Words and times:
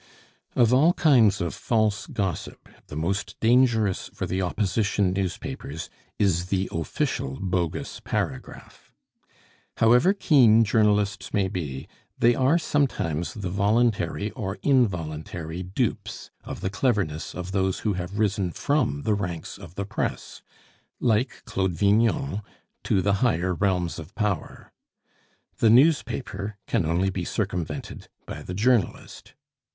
Of 0.55 0.73
all 0.73 0.93
kinds 0.93 1.41
of 1.41 1.53
false 1.53 2.07
gossip, 2.07 2.67
the 2.87 2.95
most 2.95 3.39
dangerous 3.39 4.09
for 4.11 4.25
the 4.25 4.41
Opposition 4.41 5.13
newspapers 5.13 5.91
is 6.17 6.47
the 6.47 6.67
official 6.71 7.37
bogus 7.39 7.99
paragraph. 7.99 8.91
However 9.77 10.15
keen 10.15 10.63
journalists 10.63 11.35
may 11.35 11.47
be, 11.49 11.87
they 12.17 12.33
are 12.33 12.57
sometimes 12.57 13.35
the 13.35 13.51
voluntary 13.51 14.31
or 14.31 14.57
involuntary 14.63 15.61
dupes 15.61 16.31
of 16.43 16.61
the 16.61 16.71
cleverness 16.71 17.35
of 17.35 17.51
those 17.51 17.81
who 17.81 17.93
have 17.93 18.17
risen 18.17 18.49
from 18.49 19.03
the 19.03 19.13
ranks 19.13 19.59
of 19.59 19.75
the 19.75 19.85
Press, 19.85 20.41
like 20.99 21.43
Claude 21.45 21.73
Vignon, 21.73 22.41
to 22.85 23.03
the 23.03 23.13
higher 23.21 23.53
realms 23.53 23.99
of 23.99 24.15
power. 24.15 24.71
The 25.59 25.69
newspaper 25.69 26.57
can 26.65 26.87
only 26.87 27.11
be 27.11 27.23
circumvented 27.23 28.07
by 28.25 28.41
the 28.41 28.55
journalist. 28.55 29.35